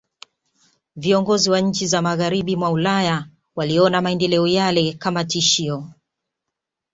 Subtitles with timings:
[0.95, 5.91] Viongozi wa nchi za Magharibi mwa Ulaya waliona maendeleo yale kama tishio